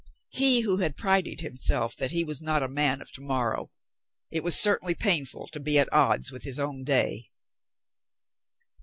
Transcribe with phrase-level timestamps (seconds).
[0.31, 3.71] He who had prided himself that he was not a man of to morrow!
[4.31, 7.29] It was certainly painful to be at odds with his own day.